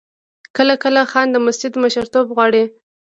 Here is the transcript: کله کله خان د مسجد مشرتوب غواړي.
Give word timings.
کله 0.57 0.75
کله 0.83 1.01
خان 1.11 1.27
د 1.31 1.35
مسجد 1.45 1.73
مشرتوب 1.83 2.25
غواړي. 2.35 2.63